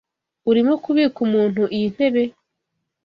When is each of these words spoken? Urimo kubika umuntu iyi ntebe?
Urimo 0.49 0.73
kubika 0.83 1.17
umuntu 1.27 1.61
iyi 1.75 1.87
ntebe? 1.95 2.23